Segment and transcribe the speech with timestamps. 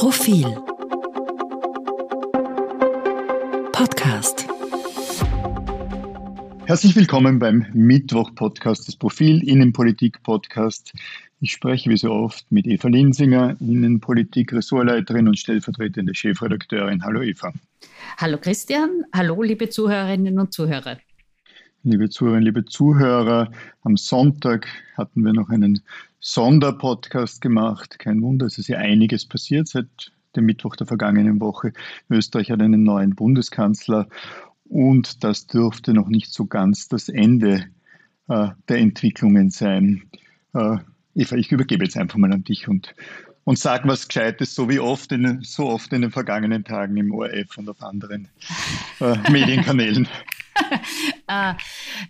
[0.00, 0.46] Profil
[3.70, 4.46] Podcast
[6.64, 10.94] Herzlich willkommen beim Mittwoch-Podcast des Profil Innenpolitik-Podcast.
[11.40, 17.04] Ich spreche wie so oft mit Eva Linsinger, Innenpolitik-Ressortleiterin und stellvertretende Chefredakteurin.
[17.04, 17.52] Hallo Eva.
[18.16, 20.96] Hallo Christian, hallo liebe Zuhörerinnen und Zuhörer.
[21.82, 23.50] Liebe Zuhörerinnen, liebe Zuhörer,
[23.80, 24.68] am Sonntag
[24.98, 25.80] hatten wir noch einen
[26.18, 27.98] Sonderpodcast gemacht.
[27.98, 31.72] Kein Wunder, es ist ja einiges passiert seit dem Mittwoch der vergangenen Woche.
[32.10, 34.08] Österreich hat einen neuen Bundeskanzler
[34.64, 37.64] und das dürfte noch nicht so ganz das Ende
[38.28, 40.02] äh, der Entwicklungen sein.
[40.52, 40.76] Äh,
[41.14, 42.94] Eva, ich übergebe jetzt einfach mal an dich und,
[43.44, 47.14] und sag was Gescheites, so wie oft in, so oft in den vergangenen Tagen im
[47.14, 48.28] ORF und auf anderen
[49.00, 50.06] äh, Medienkanälen.
[51.28, 51.54] äh,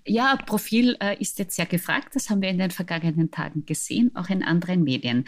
[0.06, 2.14] ja, Profil äh, ist jetzt sehr gefragt.
[2.14, 5.24] Das haben wir in den vergangenen Tagen gesehen, auch in anderen Medien.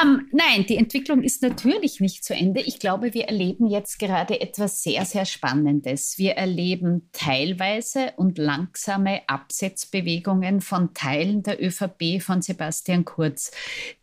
[0.00, 2.60] Ähm, nein, die Entwicklung ist natürlich nicht zu Ende.
[2.60, 6.18] Ich glaube, wir erleben jetzt gerade etwas sehr, sehr Spannendes.
[6.18, 13.50] Wir erleben teilweise und langsame Absetzbewegungen von Teilen der ÖVP von Sebastian Kurz.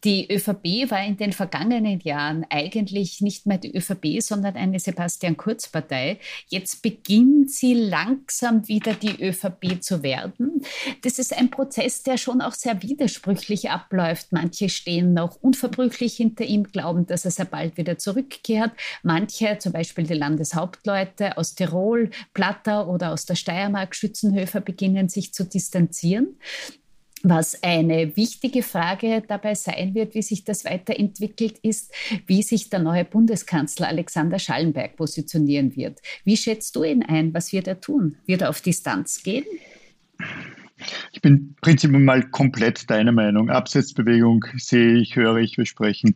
[0.04, 5.38] Die ÖVP war in den vergangenen Jahren eigentlich nicht mehr die ÖVP, sondern eine Sebastian
[5.38, 6.20] Kurz-Partei.
[6.48, 10.64] Jetzt beginnt sie langsam wieder die ÖVP zu werden.
[11.04, 14.32] Das ist ein Prozess, der schon auch sehr widersprüchlich abläuft.
[14.32, 18.72] Manche stehen noch unverbrüchlich hinter ihm, glauben, dass er sehr bald wieder zurückkehrt.
[19.04, 25.34] Manche, zum Beispiel die Landeshauptleute aus Tirol, Platter oder aus der Steiermark, Schützenhöfer, beginnen sich
[25.34, 26.38] zu distanzieren.
[27.24, 31.94] Was eine wichtige Frage dabei sein wird, wie sich das weiterentwickelt, ist,
[32.28, 36.00] wie sich der neue Bundeskanzler Alexander Schallenberg positionieren wird.
[36.24, 37.34] Wie schätzt du ihn ein?
[37.34, 38.18] Was wird er tun?
[38.26, 39.46] Wird er auf Distanz gehen?
[41.12, 43.50] Ich bin prinzipiell mal komplett deiner Meinung.
[43.50, 46.16] Absetzbewegung sehe ich, höre ich, wir sprechen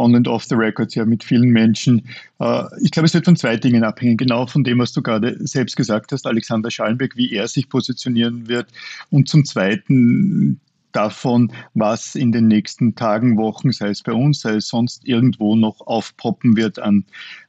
[0.00, 2.08] on and off the records ja mit vielen Menschen.
[2.40, 4.16] Äh, ich glaube, es wird von zwei Dingen abhängen.
[4.16, 8.48] Genau von dem, was du gerade selbst gesagt hast, Alexander Schallenberg, wie er sich positionieren
[8.48, 8.68] wird.
[9.10, 10.60] Und zum Zweiten
[10.92, 15.54] davon, was in den nächsten Tagen, Wochen, sei es bei uns, sei es sonst irgendwo
[15.54, 17.04] noch aufpoppen wird an,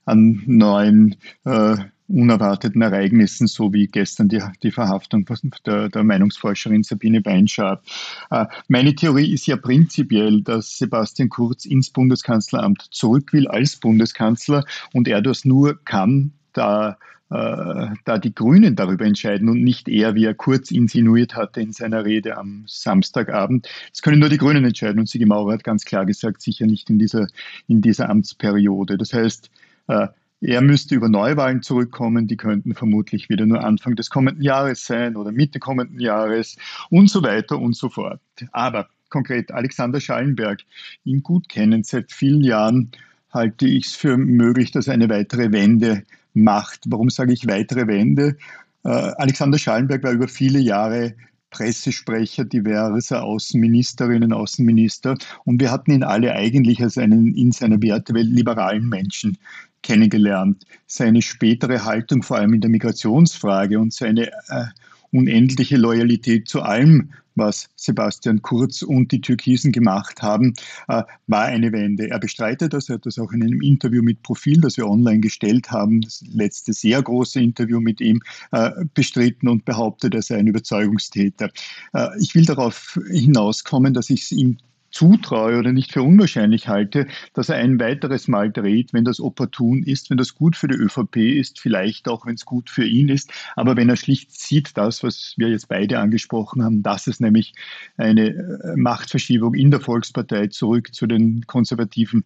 [0.06, 1.16] an neuen
[1.46, 1.78] äh,
[2.12, 5.26] unerwarteten Ereignissen, so wie gestern die, die Verhaftung
[5.66, 7.84] der, der Meinungsforscherin Sabine Weinschardt.
[8.30, 14.66] Äh, meine Theorie ist ja prinzipiell, dass Sebastian Kurz ins Bundeskanzleramt zurück will als Bundeskanzler
[14.94, 16.98] und er das nur kann, da
[17.32, 21.72] äh, da die Grünen darüber entscheiden und nicht er, wie er kurz insinuiert hatte in
[21.72, 23.70] seiner Rede am Samstagabend.
[23.90, 26.90] Das können nur die Grünen entscheiden und Sigi Maurer hat ganz klar gesagt, sicher nicht
[26.90, 27.28] in dieser,
[27.68, 28.98] in dieser Amtsperiode.
[28.98, 29.50] Das heißt,
[29.88, 30.08] äh,
[30.42, 35.16] er müsste über Neuwahlen zurückkommen, die könnten vermutlich wieder nur Anfang des kommenden Jahres sein
[35.16, 36.58] oder Mitte kommenden Jahres
[36.90, 38.20] und so weiter und so fort.
[38.52, 40.62] Aber konkret Alexander Schallenberg,
[41.04, 42.90] ihn gut kennen seit vielen Jahren,
[43.30, 46.04] halte ich es für möglich, dass eine weitere Wende
[46.34, 46.86] macht.
[46.88, 48.36] Warum sage ich weitere Wende?
[48.84, 51.14] Äh, Alexander Schallenberg war über viele Jahre
[51.52, 55.18] Pressesprecher diverser Außenministerinnen, Außenminister.
[55.44, 59.38] Und wir hatten ihn alle eigentlich als einen in seiner Wertewelt liberalen Menschen
[59.84, 60.66] kennengelernt.
[60.88, 64.66] Seine spätere Haltung, vor allem in der Migrationsfrage und seine äh,
[65.12, 70.54] unendliche Loyalität zu allem, was Sebastian Kurz und die Türkisen gemacht haben,
[70.88, 72.10] äh, war eine Wende.
[72.10, 75.20] Er bestreitet das, er hat das auch in einem Interview mit Profil, das wir online
[75.20, 78.22] gestellt haben, das letzte sehr große Interview mit ihm,
[78.52, 81.50] äh, bestritten und behauptet, er sei ein Überzeugungstäter.
[81.94, 84.58] Äh, ich will darauf hinauskommen, dass ich es ihm
[84.92, 89.84] zutraue oder nicht für unwahrscheinlich halte, dass er ein weiteres Mal dreht, wenn das opportun
[89.84, 93.10] ist, wenn das gut für die ÖVP ist, vielleicht auch, wenn es gut für ihn
[93.10, 93.32] ist.
[93.56, 97.54] Aber wenn er schlicht sieht, das, was wir jetzt beide angesprochen haben, dass es nämlich
[97.98, 102.26] eine äh, Machtverschiebung in der Volkspartei zurück zu den Konservativen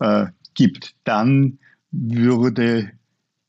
[0.00, 1.58] äh, gibt, dann
[1.90, 2.90] würde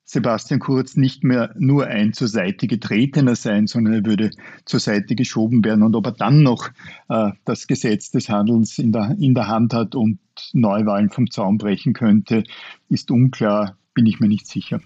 [0.10, 4.32] Sebastian Kurz nicht mehr nur ein zur Seite getretener sein, sondern er würde
[4.64, 5.84] zur Seite geschoben werden.
[5.84, 6.70] Und ob er dann noch
[7.10, 10.20] äh, das Gesetz des Handelns in der, in der Hand hat und
[10.54, 12.46] Neuwahlen vom Zaun brechen könnte,
[12.88, 14.80] ist unklar, bin ich mir nicht sicher.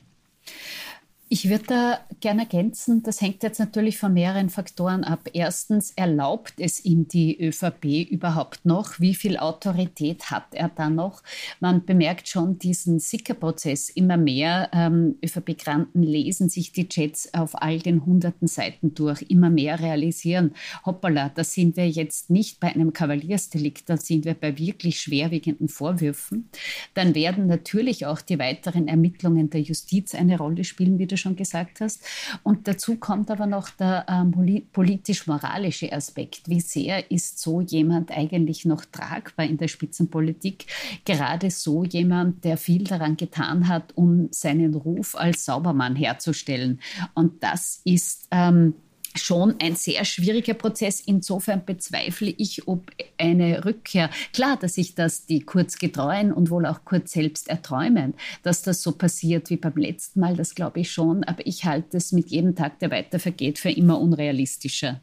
[1.33, 5.30] Ich würde da gerne ergänzen, das hängt jetzt natürlich von mehreren Faktoren ab.
[5.31, 9.00] Erstens, erlaubt es ihm die ÖVP überhaupt noch?
[9.00, 11.24] Wie viel Autorität hat er da noch?
[11.62, 13.89] Man bemerkt schon diesen Sickerprozess.
[13.89, 19.50] Immer mehr ähm, ÖVP-Granten lesen sich die Chats auf all den hunderten Seiten durch, immer
[19.50, 20.54] mehr realisieren,
[20.86, 25.69] hoppala, da sind wir jetzt nicht bei einem Kavaliersdelikt, da sind wir bei wirklich schwerwiegenden
[25.69, 26.50] Vorwürfen.
[26.94, 31.36] Dann werden natürlich auch die weiteren Ermittlungen der Justiz eine Rolle spielen, wie du schon
[31.36, 32.04] gesagt hast.
[32.44, 34.34] Und dazu kommt aber noch der ähm,
[34.74, 36.50] politisch-moralische Aspekt.
[36.50, 40.66] Wie sehr ist so jemand eigentlich noch tragbar in der Spitzenpolitik?
[41.06, 46.82] Gerade so jemand, der viel daran getan hat, um seinen Ruf als Saubermann herzustellen.
[47.14, 48.74] Und das ist ähm,
[49.19, 51.02] schon ein sehr schwieriger Prozess.
[51.02, 56.86] Insofern bezweifle ich, ob eine Rückkehr, klar, dass sich das die Kurzgetreuen und wohl auch
[56.86, 58.13] kurz selbst erträumen,
[58.44, 61.98] dass das so passiert wie beim letzten Mal, das glaube ich schon, aber ich halte
[61.98, 65.02] es mit jedem Tag, der weiter vergeht, für immer unrealistischer.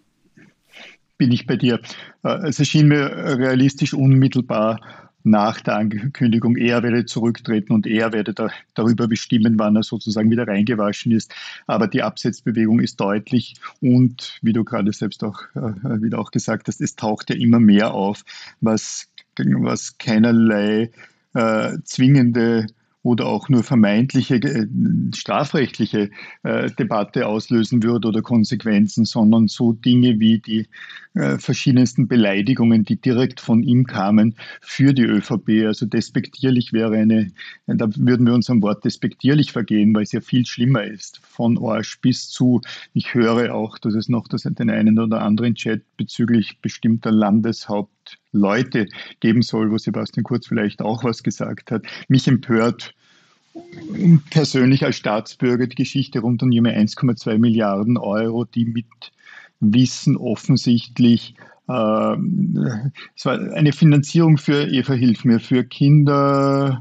[1.16, 1.80] Bin ich bei dir.
[2.22, 8.34] Äh, es erschien mir realistisch unmittelbar nach der Ankündigung, er werde zurücktreten und er werde
[8.34, 11.34] da, darüber bestimmen, wann er sozusagen wieder reingewaschen ist.
[11.66, 16.68] Aber die Absetzbewegung ist deutlich und, wie du gerade selbst auch äh, wieder auch gesagt
[16.68, 18.24] hast, es taucht ja immer mehr auf,
[18.60, 20.90] was, was keinerlei
[21.34, 22.66] äh, zwingende
[23.02, 24.66] oder auch nur vermeintliche äh,
[25.14, 26.10] strafrechtliche
[26.42, 30.66] äh, Debatte auslösen würde oder Konsequenzen, sondern so Dinge wie die
[31.14, 35.66] äh, verschiedensten Beleidigungen, die direkt von ihm kamen für die ÖVP.
[35.66, 37.32] Also despektierlich wäre eine,
[37.66, 41.20] da würden wir uns am Wort despektierlich vergehen, weil es ja viel schlimmer ist.
[41.22, 42.60] Von Orsch bis zu,
[42.94, 47.97] ich höre auch, dass es noch das, den einen oder anderen Chat bezüglich bestimmter Landeshaupt
[48.32, 48.86] Leute
[49.20, 51.82] geben soll, wo Sebastian Kurz vielleicht auch was gesagt hat.
[52.08, 52.94] Mich empört
[54.30, 58.86] persönlich als Staatsbürger die Geschichte rund um die 1,2 Milliarden Euro, die mit
[59.60, 61.34] Wissen offensichtlich
[61.68, 62.16] äh,
[63.16, 66.80] es war eine Finanzierung für Eva Hilf mir für Kinder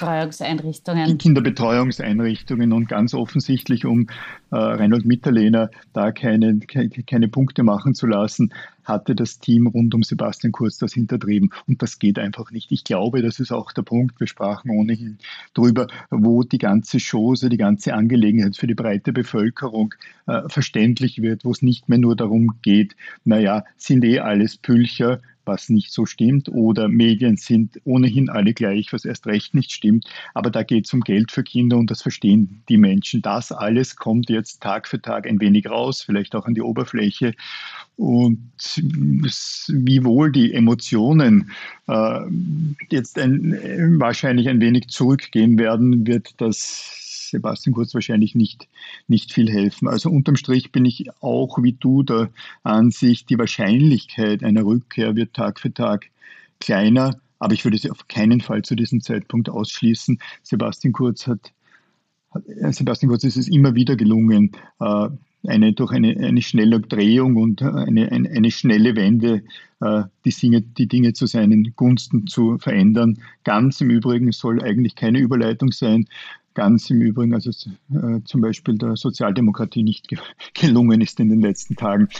[0.00, 1.18] äh, Betreuungseinrichtungen.
[1.18, 4.08] Kinderbetreuungseinrichtungen und ganz offensichtlich, um
[4.50, 8.52] äh, Reinhold Mitterlehner da keine, keine, keine Punkte machen zu lassen,
[8.84, 11.50] hatte das Team rund um Sebastian Kurz das hintertrieben.
[11.66, 12.72] Und das geht einfach nicht.
[12.72, 15.18] Ich glaube, das ist auch der Punkt, wir sprachen ohnehin
[15.54, 19.94] drüber, wo die ganze Chose, die ganze Angelegenheit für die breite Bevölkerung
[20.26, 25.20] äh, verständlich wird, wo es nicht mehr nur darum geht, naja, sind eh alles Pülcher,
[25.50, 30.06] was nicht so stimmt, oder Medien sind ohnehin alle gleich, was erst recht nicht stimmt.
[30.32, 33.20] Aber da geht es um Geld für Kinder und das verstehen die Menschen.
[33.20, 37.34] Das alles kommt jetzt Tag für Tag ein wenig raus, vielleicht auch an die Oberfläche.
[37.96, 41.50] Und wie wohl die Emotionen
[41.88, 42.20] äh,
[42.88, 47.00] jetzt ein, wahrscheinlich ein wenig zurückgehen werden, wird das
[47.30, 48.68] Sebastian Kurz wahrscheinlich nicht,
[49.08, 49.88] nicht viel helfen.
[49.88, 52.30] Also unterm Strich bin ich auch wie du der
[52.62, 56.06] Ansicht, die Wahrscheinlichkeit einer Rückkehr wird Tag für Tag
[56.58, 60.18] kleiner, aber ich würde sie auf keinen Fall zu diesem Zeitpunkt ausschließen.
[60.42, 61.52] Sebastian Kurz hat,
[62.34, 65.08] äh, Sebastian Kurz ist es immer wieder gelungen, äh,
[65.46, 69.42] eine, durch eine, eine schnelle Drehung und eine, eine, eine schnelle Wende
[69.80, 73.18] äh, die, Dinge, die Dinge zu seinen Gunsten zu verändern.
[73.44, 76.06] Ganz im Übrigen soll eigentlich keine Überleitung sein
[76.60, 80.18] ganz im Übrigen, also äh, zum Beispiel der Sozialdemokratie nicht ge
[80.54, 82.10] gelungen ist in den letzten Tagen.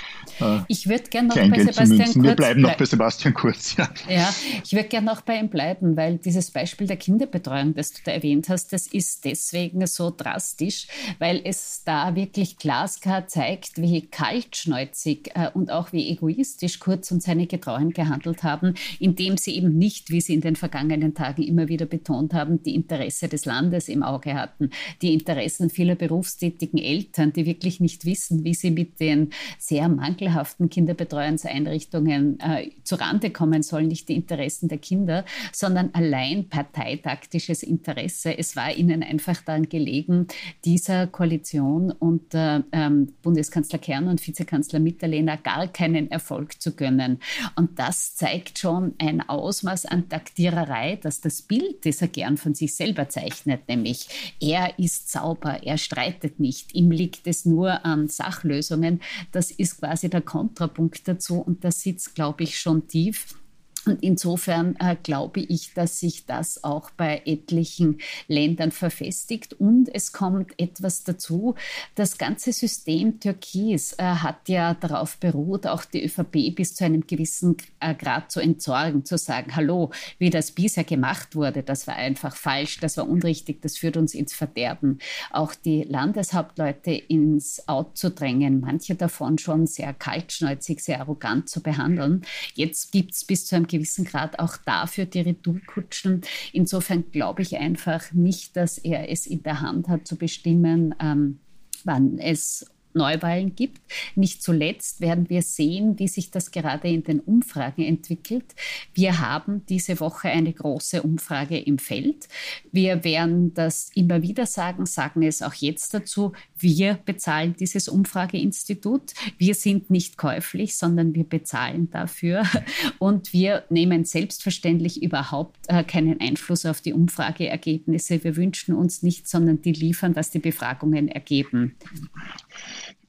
[0.40, 3.76] Äh, ich würde gerne noch bei Sebastian Kurz Wir bleiben noch bei Sebastian Kurz.
[3.76, 4.34] Ja, ja
[4.64, 8.12] ich würde gerne noch bei ihm bleiben, weil dieses Beispiel der Kinderbetreuung, das du da
[8.12, 10.86] erwähnt hast, das ist deswegen so drastisch,
[11.18, 17.22] weil es da wirklich glasklar zeigt, wie kaltschnäuzig äh, und auch wie egoistisch Kurz und
[17.22, 21.68] seine Getreuen gehandelt haben, indem sie eben nicht, wie sie in den vergangenen Tagen immer
[21.68, 24.70] wieder betont haben, die Interesse des Landes im Auge Auge hatten,
[25.02, 30.70] die Interessen vieler berufstätigen Eltern, die wirklich nicht wissen, wie sie mit den sehr mangelhaften
[30.70, 38.36] Kinderbetreuungseinrichtungen äh, zurande kommen sollen, nicht die Interessen der Kinder, sondern allein parteitaktisches Interesse.
[38.36, 40.26] Es war ihnen einfach daran gelegen,
[40.64, 47.18] dieser Koalition unter ähm, Bundeskanzler Kern und Vizekanzler Mitterlehner gar keinen Erfolg zu gönnen.
[47.56, 52.54] Und das zeigt schon ein Ausmaß an Taktiererei, dass das Bild, das er gern von
[52.54, 54.08] sich selber zeichnet, nämlich
[54.40, 59.00] er ist sauber, er streitet nicht, ihm liegt es nur an Sachlösungen.
[59.32, 63.39] Das ist quasi der Kontrapunkt dazu und das sitzt, glaube ich, schon tief.
[63.86, 69.54] Und insofern äh, glaube ich, dass sich das auch bei etlichen Ländern verfestigt.
[69.54, 71.54] Und es kommt etwas dazu.
[71.94, 77.06] Das ganze System Türkis äh, hat ja darauf beruht, auch die ÖVP bis zu einem
[77.06, 81.96] gewissen äh, Grad zu entsorgen, zu sagen, hallo, wie das bisher gemacht wurde, das war
[81.96, 84.98] einfach falsch, das war unrichtig, das führt uns ins Verderben.
[85.30, 91.62] Auch die Landeshauptleute ins Out zu drängen, manche davon schon sehr kaltschnäuzig, sehr arrogant zu
[91.62, 92.22] behandeln.
[92.54, 96.22] Jetzt gibt es bis zu einem gewissen Grad auch dafür die Retourkutschen.
[96.52, 101.38] Insofern glaube ich einfach nicht, dass er es in der Hand hat zu bestimmen, ähm,
[101.84, 103.80] wann es Neuwahlen gibt.
[104.14, 108.54] Nicht zuletzt werden wir sehen, wie sich das gerade in den Umfragen entwickelt.
[108.94, 112.28] Wir haben diese Woche eine große Umfrage im Feld.
[112.72, 116.32] Wir werden das immer wieder sagen, sagen es auch jetzt dazu.
[116.60, 119.14] Wir bezahlen dieses Umfrageinstitut.
[119.38, 122.42] Wir sind nicht käuflich, sondern wir bezahlen dafür.
[122.98, 128.22] Und wir nehmen selbstverständlich überhaupt äh, keinen Einfluss auf die Umfrageergebnisse.
[128.24, 131.76] Wir wünschen uns nicht, sondern die liefern, was die Befragungen ergeben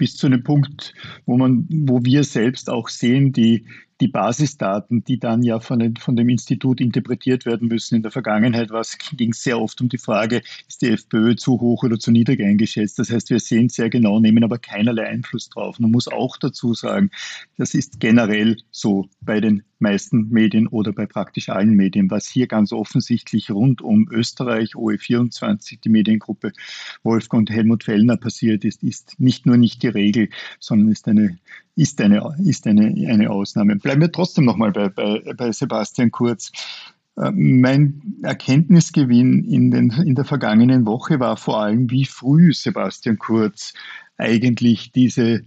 [0.02, 0.96] bis zu einem Punkt,
[1.28, 3.68] wo man, wo wir selbst auch sehen, die,
[4.02, 7.96] die Basisdaten, die dann ja von, den, von dem Institut interpretiert werden müssen.
[7.96, 8.70] In der Vergangenheit
[9.16, 12.42] ging es sehr oft um die Frage, ist die FPÖ zu hoch oder zu niedrig
[12.42, 13.00] eingeschätzt?
[13.00, 15.80] Das heißt, wir sehen sehr genau, nehmen aber keinerlei Einfluss drauf.
[15.80, 17.12] Man muss auch dazu sagen,
[17.58, 22.10] das ist generell so bei den meisten Medien oder bei praktisch allen Medien.
[22.10, 26.54] Was hier ganz offensichtlich rund um Österreich, OE24, die Mediengruppe
[27.04, 31.38] Wolfgang und Helmut Fellner passiert ist, ist nicht nur nicht die Regel, sondern ist eine,
[31.76, 33.76] ist eine, ist eine, eine Ausnahme.
[33.78, 36.52] Bleiben wir trotzdem nochmal bei, bei, bei Sebastian Kurz.
[37.18, 43.18] Äh, mein Erkenntnisgewinn in, den, in der vergangenen Woche war vor allem, wie früh Sebastian
[43.18, 43.74] Kurz
[44.18, 45.44] eigentlich diese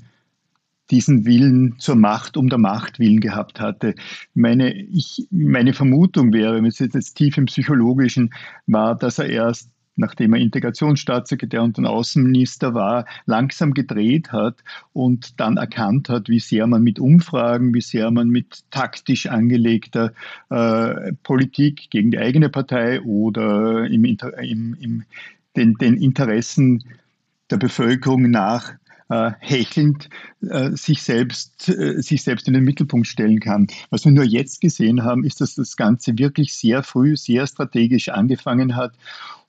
[0.90, 3.94] diesen Willen zur Macht um der Macht willen gehabt hatte.
[4.34, 8.32] Meine, ich, meine Vermutung wäre, wir sind jetzt tief im Psychologischen,
[8.66, 14.56] war, dass er erst nachdem er Integrationsstaatssekretär und dann Außenminister war, langsam gedreht hat
[14.92, 20.12] und dann erkannt hat, wie sehr man mit Umfragen, wie sehr man mit taktisch angelegter
[20.50, 25.04] äh, Politik gegen die eigene Partei oder im, im, im,
[25.56, 26.82] den, den Interessen
[27.50, 28.72] der Bevölkerung nach
[29.08, 30.08] äh, hechelnd
[30.42, 33.66] äh, sich, selbst, äh, sich selbst in den Mittelpunkt stellen kann.
[33.90, 38.08] Was wir nur jetzt gesehen haben, ist, dass das Ganze wirklich sehr früh, sehr strategisch
[38.08, 38.94] angefangen hat.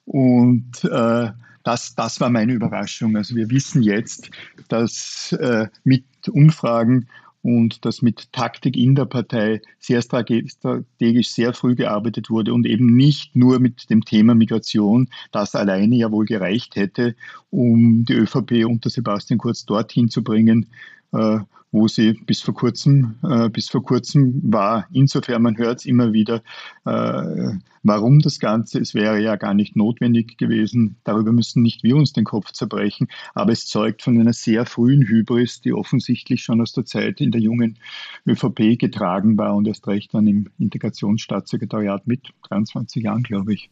[0.04, 1.30] Und äh,
[1.64, 3.16] das, das war meine Überraschung.
[3.16, 4.30] Also wir wissen jetzt,
[4.68, 7.08] dass äh, mit Umfragen
[7.46, 12.96] und dass mit Taktik in der Partei sehr strategisch sehr früh gearbeitet wurde und eben
[12.96, 17.14] nicht nur mit dem Thema Migration, das alleine ja wohl gereicht hätte,
[17.50, 20.66] um die ÖVP unter Sebastian Kurz dorthin zu bringen,
[21.72, 24.86] wo sie bis vor kurzem, äh, bis vor kurzem war.
[24.92, 26.42] Insofern, man hört es immer wieder,
[26.84, 30.96] äh, warum das Ganze, es wäre ja gar nicht notwendig gewesen.
[31.04, 35.02] Darüber müssen nicht wir uns den Kopf zerbrechen, aber es zeugt von einer sehr frühen
[35.02, 37.78] Hybris, die offensichtlich schon aus der Zeit in der jungen
[38.26, 43.70] ÖVP getragen war und erst recht dann im Integrationsstaatssekretariat mit 23 Jahren, glaube ich.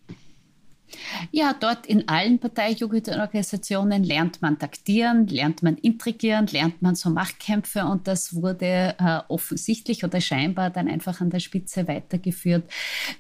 [1.33, 7.85] Ja, dort in allen Parteijugendorganisationen lernt man taktieren, lernt man intrigieren, lernt man so Machtkämpfe
[7.85, 12.71] und das wurde äh, offensichtlich oder scheinbar dann einfach an der Spitze weitergeführt.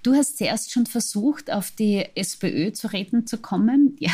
[0.02, 3.96] Du hast zuerst schon versucht, auf die SPÖ zu reden zu kommen.
[4.04, 4.10] Ja,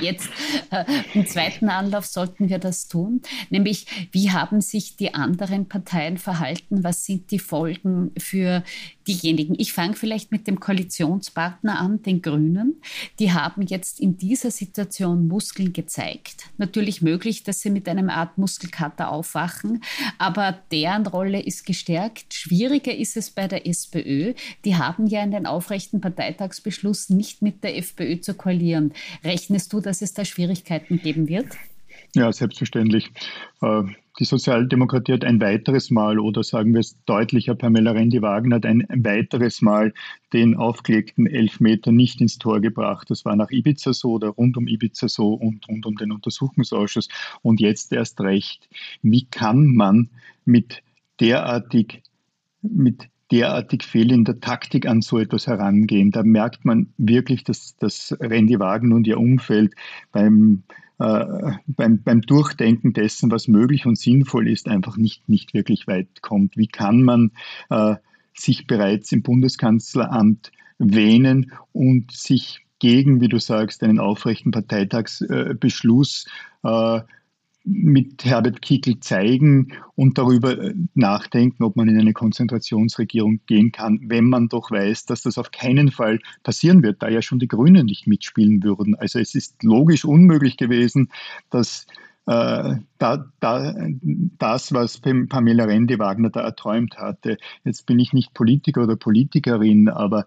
[0.00, 0.30] jetzt
[0.70, 3.20] äh, im zweiten Anlauf sollten wir das tun.
[3.50, 6.82] Nämlich, wie haben sich die anderen Parteien verhalten?
[6.84, 8.62] Was sind die Folgen für
[9.10, 9.56] diejenigen?
[9.58, 12.80] Ich fange vielleicht mit dem Koalitionspartner an, den Grünen.
[13.18, 16.44] Die haben jetzt in dieser Situation Muskeln gezeigt.
[16.58, 19.82] Natürlich möglich, dass sie mit einem Art Muskelkater aufwachen,
[20.18, 22.34] aber deren Rolle ist gestärkt.
[22.34, 24.34] Schwieriger ist es bei der SPÖ.
[24.64, 28.92] Die haben ja in den aufrechten Parteitagsbeschluss nicht mit der FPÖ zu koalieren.
[29.24, 31.46] Rechnest du, dass es da Schwierigkeiten geben wird?
[32.14, 33.10] Ja, selbstverständlich.
[34.20, 38.86] Die Sozialdemokratie hat ein weiteres Mal, oder sagen wir es deutlicher, Pamela Rendi-Wagen hat ein
[38.90, 39.94] weiteres Mal
[40.34, 43.08] den aufgelegten Elfmeter nicht ins Tor gebracht.
[43.08, 47.08] Das war nach Ibiza so oder rund um Ibiza so und rund um den Untersuchungsausschuss.
[47.40, 48.68] Und jetzt erst recht.
[49.00, 50.10] Wie kann man
[50.44, 50.82] mit
[51.18, 52.02] derartig,
[52.60, 56.10] mit derartig fehlender Taktik an so etwas herangehen?
[56.10, 59.74] Da merkt man wirklich, dass, dass Randy Wagen und ihr Umfeld
[60.12, 60.62] beim
[61.00, 66.20] äh, beim, beim Durchdenken dessen, was möglich und sinnvoll ist, einfach nicht, nicht wirklich weit
[66.20, 66.58] kommt.
[66.58, 67.30] Wie kann man
[67.70, 67.94] äh,
[68.34, 76.26] sich bereits im Bundeskanzleramt wähnen und sich gegen, wie du sagst, einen aufrechten Parteitagsbeschluss
[76.64, 77.00] äh,
[77.64, 84.00] mit Herbert Kickl zeigen und darüber äh, nachdenken, ob man in eine Konzentrationsregierung gehen kann,
[84.04, 87.48] wenn man doch weiß, dass das auf keinen Fall passieren wird, da ja schon die
[87.48, 88.94] Grünen nicht mitspielen würden.
[88.94, 91.10] Also es ist logisch unmöglich gewesen,
[91.50, 91.86] dass
[92.26, 93.74] äh, da, da,
[94.38, 97.38] das, was Pamela Rendi-Wagner da erträumt hatte.
[97.64, 100.26] Jetzt bin ich nicht Politiker oder Politikerin, aber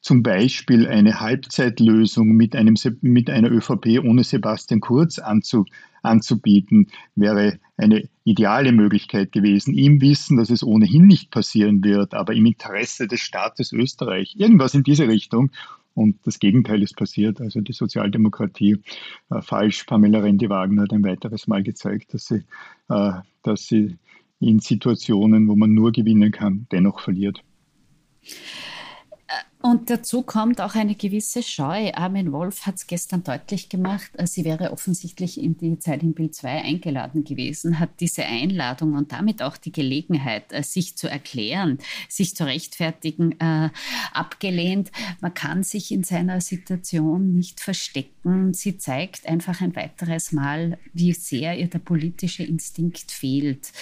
[0.00, 5.66] zum Beispiel eine Halbzeitlösung mit, einem, mit einer ÖVP ohne Sebastian Kurz anzu,
[6.02, 12.34] anzubieten, wäre eine ideale Möglichkeit gewesen, im Wissen, dass es ohnehin nicht passieren wird, aber
[12.34, 15.50] im Interesse des Staates Österreich, irgendwas in diese Richtung.
[15.92, 17.40] Und das Gegenteil ist passiert.
[17.40, 18.78] Also die Sozialdemokratie
[19.30, 19.84] äh, falsch.
[19.84, 22.44] Pamela Rendi-Wagner hat ein weiteres Mal gezeigt, dass sie,
[22.88, 23.98] äh, dass sie
[24.38, 27.42] in Situationen, wo man nur gewinnen kann, dennoch verliert.
[29.62, 31.92] Und dazu kommt auch eine gewisse Scheu.
[31.92, 36.14] Armin Wolf hat es gestern deutlich gemacht, äh, sie wäre offensichtlich in die Zeit in
[36.14, 41.10] Bild 2 eingeladen gewesen, hat diese Einladung und damit auch die Gelegenheit, äh, sich zu
[41.10, 43.68] erklären, sich zu rechtfertigen, äh,
[44.14, 44.92] abgelehnt.
[45.20, 48.54] Man kann sich in seiner Situation nicht verstecken.
[48.54, 53.72] Sie zeigt einfach ein weiteres Mal, wie sehr ihr der politische Instinkt fehlt.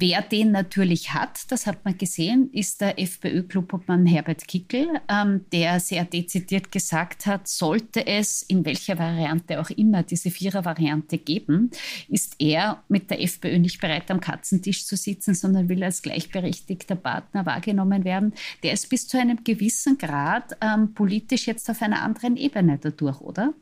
[0.00, 5.80] Wer den natürlich hat, das hat man gesehen, ist der FPÖ-Klubobmann Herbert Kickel, ähm, der
[5.80, 11.72] sehr dezidiert gesagt hat, sollte es in welcher Variante auch immer diese Vierer-Variante geben,
[12.06, 16.94] ist er mit der FPÖ nicht bereit, am Katzentisch zu sitzen, sondern will als gleichberechtigter
[16.94, 18.34] Partner wahrgenommen werden.
[18.62, 23.20] Der ist bis zu einem gewissen Grad ähm, politisch jetzt auf einer anderen Ebene dadurch,
[23.20, 23.52] oder?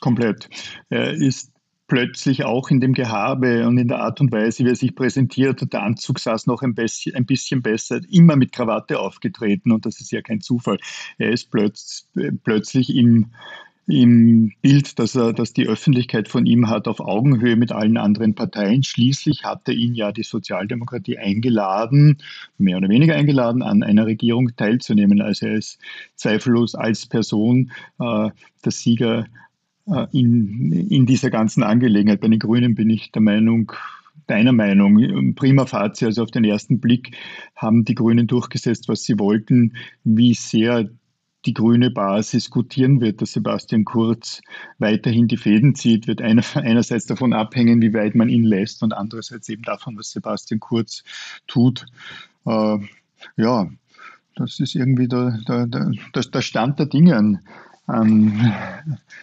[0.00, 0.48] Komplett.
[0.90, 1.53] Er ist
[1.86, 5.72] plötzlich auch in dem Gehabe und in der Art und Weise, wie er sich präsentiert,
[5.72, 10.00] der Anzug saß noch ein bisschen, ein bisschen besser, immer mit Krawatte aufgetreten und das
[10.00, 10.78] ist ja kein Zufall.
[11.18, 12.08] Er ist plötz,
[12.42, 13.26] plötzlich im,
[13.86, 18.34] im Bild, dass, er, dass die Öffentlichkeit von ihm hat, auf Augenhöhe mit allen anderen
[18.34, 18.82] Parteien.
[18.82, 22.16] Schließlich hatte ihn ja die Sozialdemokratie eingeladen,
[22.56, 25.20] mehr oder weniger eingeladen, an einer Regierung teilzunehmen.
[25.20, 25.78] Also er ist
[26.16, 28.30] zweifellos als Person äh,
[28.64, 29.26] der Sieger
[30.12, 32.20] in, in dieser ganzen Angelegenheit.
[32.20, 33.72] Bei den Grünen bin ich der Meinung,
[34.26, 37.16] deiner Meinung, prima facie, also auf den ersten Blick
[37.54, 40.88] haben die Grünen durchgesetzt, was sie wollten, wie sehr
[41.44, 44.40] die grüne Basis gutieren wird, dass Sebastian Kurz
[44.78, 48.92] weiterhin die Fäden zieht, wird einer, einerseits davon abhängen, wie weit man ihn lässt und
[48.92, 51.04] andererseits eben davon, was Sebastian Kurz
[51.46, 51.84] tut.
[52.46, 52.78] Äh,
[53.36, 53.70] ja,
[54.36, 57.40] das ist irgendwie der, der, der, der Stand der Dinge
[57.86, 58.54] an,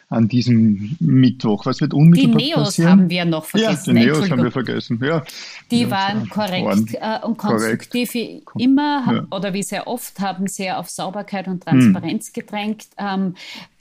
[0.10, 1.66] an diesem Mittwoch.
[1.66, 2.92] Was wird unmittelbar Die Neos passieren?
[2.92, 3.98] haben wir noch vergessen.
[3.98, 5.00] Ja, die Neos haben wir vergessen.
[5.04, 5.24] Ja.
[5.72, 8.52] Die ja, waren korrekt äh, und konstruktiv korrekt.
[8.58, 9.28] immer ja.
[9.36, 12.34] oder wie sehr oft haben sehr auf Sauberkeit und Transparenz hm.
[12.34, 12.88] gedrängt.
[12.98, 13.36] Ähm,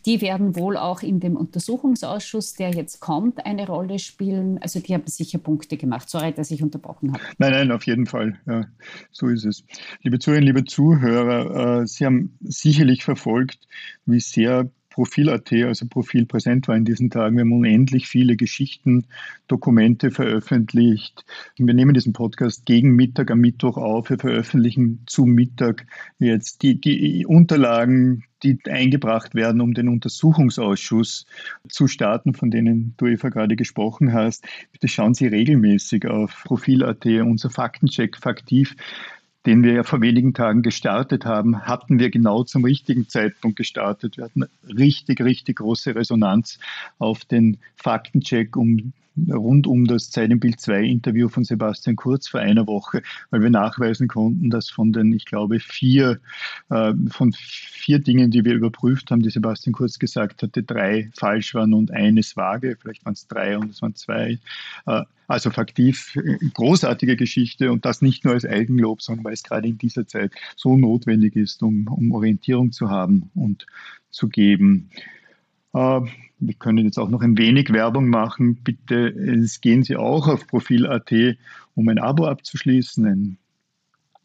[0.07, 4.59] die werden wohl auch in dem Untersuchungsausschuss, der jetzt kommt, eine Rolle spielen.
[4.59, 6.09] Also die haben sicher Punkte gemacht.
[6.09, 7.23] Sorry, dass ich unterbrochen habe.
[7.39, 8.39] Nein, nein, auf jeden Fall.
[8.47, 8.67] Ja,
[9.11, 9.65] so ist es.
[10.03, 13.67] Liebe Zuhörerinnen, liebe Zuhörer, äh, Sie haben sicherlich verfolgt,
[14.07, 17.37] wie sehr Profil.at, also Profil präsent war in diesen Tagen.
[17.37, 19.07] Wir haben unendlich viele Geschichten,
[19.47, 21.25] Dokumente veröffentlicht.
[21.57, 24.11] Wir nehmen diesen Podcast gegen Mittag am Mittwoch auf.
[24.11, 25.87] Wir veröffentlichen zu Mittag
[26.19, 31.27] jetzt die, die Unterlagen, die eingebracht werden, um den Untersuchungsausschuss
[31.69, 34.47] zu starten, von denen du, Eva, gerade gesprochen hast.
[34.73, 38.77] Bitte schauen Sie regelmäßig auf Profil.at, unser Faktencheck Faktiv
[39.47, 44.19] den wir ja vor wenigen Tagen gestartet haben, hatten wir genau zum richtigen Zeitpunkt gestartet.
[44.19, 46.59] Wir hatten richtig, richtig große Resonanz
[46.99, 48.93] auf den Faktencheck um
[49.29, 53.43] rund um das Zeit im Bild 2 Interview von Sebastian Kurz vor einer Woche, weil
[53.43, 56.21] wir nachweisen konnten, dass von den, ich glaube, vier,
[56.71, 61.55] äh, von vier Dingen, die wir überprüft haben, die Sebastian Kurz gesagt hatte, drei falsch
[61.55, 64.39] waren und eines vage, vielleicht waren es drei und es waren zwei.
[64.87, 69.45] Äh, also faktiv äh, großartige Geschichte und das nicht nur als Eigenlob, sondern weil es
[69.45, 73.67] gerade in dieser Zeit so notwendig ist, um, um Orientierung zu haben und
[74.11, 74.91] zu geben.
[75.73, 76.01] Äh,
[76.41, 78.57] wir können jetzt auch noch ein wenig Werbung machen.
[78.65, 79.13] Bitte
[79.61, 81.13] gehen Sie auch auf Profil.at,
[81.75, 83.39] um ein Abo abzuschließen, ein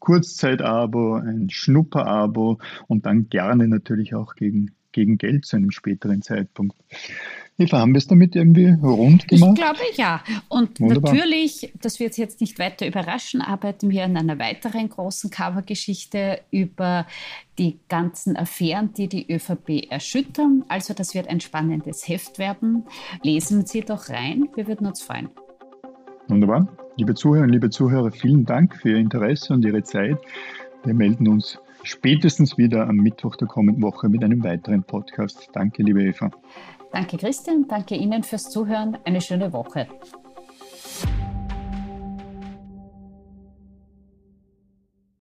[0.00, 6.76] Kurzzeit-Abo, ein Schnupper-Abo und dann gerne natürlich auch gegen, gegen Geld zu einem späteren Zeitpunkt.
[7.58, 9.52] Eva, haben wir es damit irgendwie rund gemacht?
[9.54, 10.22] Ich glaube ja.
[10.48, 11.14] Und Wunderbar.
[11.14, 17.06] natürlich, das wird jetzt nicht weiter überraschen, arbeiten wir an einer weiteren großen Covergeschichte über
[17.58, 20.64] die ganzen Affären, die die ÖVP erschüttern.
[20.68, 22.84] Also das wird ein spannendes Heft werden.
[23.22, 25.30] Lesen Sie doch rein, wir würden uns freuen.
[26.28, 26.68] Wunderbar.
[26.98, 30.18] Liebe Zuhörerinnen, liebe Zuhörer, vielen Dank für Ihr Interesse und Ihre Zeit.
[30.84, 35.48] Wir melden uns spätestens wieder am Mittwoch der kommenden Woche mit einem weiteren Podcast.
[35.54, 36.30] Danke, liebe Eva.
[36.96, 38.96] Danke Christian, danke Ihnen fürs Zuhören.
[39.04, 39.86] Eine schöne Woche.